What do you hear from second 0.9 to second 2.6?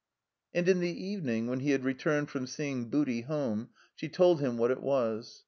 evening, when he had returned from